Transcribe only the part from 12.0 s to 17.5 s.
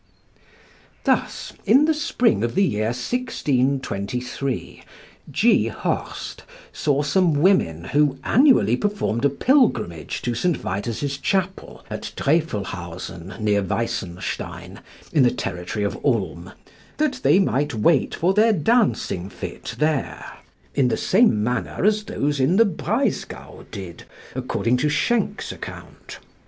Drefelhausen, near Weissenstein, in the territory of Ulm, that they